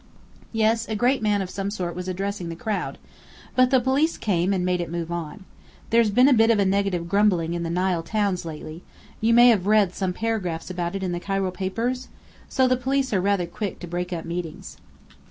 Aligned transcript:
"Yes, 0.51 0.87
a 0.87 0.95
great 0.95 1.21
man 1.21 1.43
of 1.43 1.49
some 1.51 1.69
sort 1.69 1.93
was 1.95 2.07
addressing 2.07 2.49
the 2.49 2.55
crowd. 2.55 2.97
But 3.55 3.69
the 3.69 3.79
police 3.79 4.17
came 4.17 4.49
along 4.49 4.55
and 4.55 4.65
made 4.65 4.81
it 4.81 4.89
move 4.91 5.11
on. 5.11 5.45
There's 5.91 6.09
been 6.09 6.27
a 6.27 6.33
bit 6.33 6.49
of 6.49 6.57
native 6.67 7.07
grumbling 7.07 7.53
in 7.53 7.61
these 7.61 7.71
Nile 7.71 8.01
towns 8.01 8.43
lately 8.43 8.81
you 9.19 9.31
may 9.35 9.49
have 9.49 9.67
read 9.67 9.93
some 9.93 10.11
paragraph 10.11 10.71
about 10.71 10.95
it 10.95 11.03
in 11.03 11.11
the 11.11 11.19
Cairo 11.19 11.51
papers? 11.51 12.07
So 12.49 12.67
the 12.67 12.77
police 12.77 13.13
are 13.13 13.21
rather 13.21 13.45
quick 13.45 13.77
to 13.81 13.85
break 13.87 14.11
up 14.11 14.25
meetings." 14.25 14.77